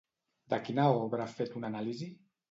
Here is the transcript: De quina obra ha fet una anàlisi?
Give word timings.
De 0.53 0.57
quina 0.69 0.85
obra 1.01 1.23
ha 1.27 1.33
fet 1.33 1.53
una 1.59 1.69
anàlisi? 1.73 2.09